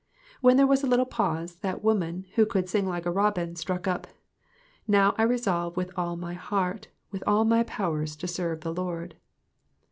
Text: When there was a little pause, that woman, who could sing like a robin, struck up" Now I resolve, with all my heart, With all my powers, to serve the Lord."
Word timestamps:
When 0.41 0.57
there 0.57 0.65
was 0.65 0.83
a 0.83 0.87
little 0.87 1.05
pause, 1.05 1.57
that 1.57 1.83
woman, 1.83 2.25
who 2.33 2.47
could 2.47 2.67
sing 2.67 2.87
like 2.87 3.05
a 3.05 3.11
robin, 3.11 3.55
struck 3.55 3.87
up" 3.87 4.07
Now 4.87 5.13
I 5.15 5.21
resolve, 5.21 5.77
with 5.77 5.91
all 5.95 6.15
my 6.15 6.33
heart, 6.33 6.87
With 7.11 7.23
all 7.27 7.45
my 7.45 7.61
powers, 7.61 8.15
to 8.15 8.27
serve 8.27 8.61
the 8.61 8.73
Lord." 8.73 9.13